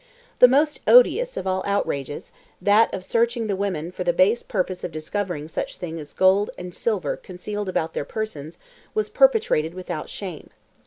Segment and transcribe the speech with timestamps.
[0.39, 4.83] The most odious of all outrages, that of searching the women for the base purpose
[4.83, 8.57] of discovering such things as gold and silver concealed about their persons,
[8.95, 10.49] was perpetrated without shame.